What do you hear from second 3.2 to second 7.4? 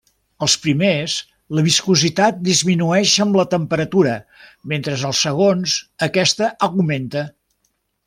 amb la temperatura, mentre als segons aquesta augmenta.